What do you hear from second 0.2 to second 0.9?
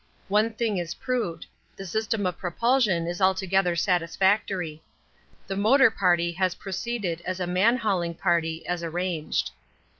One thing